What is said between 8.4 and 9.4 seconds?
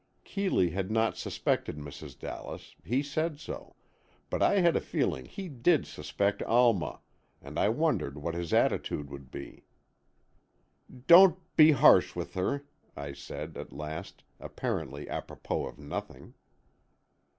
attitude would